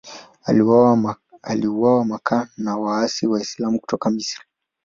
[1.43, 4.43] Aliuawa Makka na waasi Waislamu kutoka Misri.